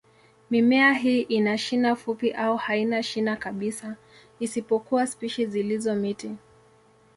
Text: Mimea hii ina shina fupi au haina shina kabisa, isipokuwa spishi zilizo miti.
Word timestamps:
Mimea 0.49 0.93
hii 0.93 1.21
ina 1.21 1.57
shina 1.57 1.95
fupi 1.95 2.31
au 2.31 2.57
haina 2.57 3.03
shina 3.03 3.35
kabisa, 3.35 3.95
isipokuwa 4.39 5.07
spishi 5.07 5.45
zilizo 5.45 5.95
miti. 5.95 6.31